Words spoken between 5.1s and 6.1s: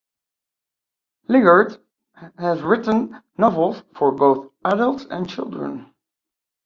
children.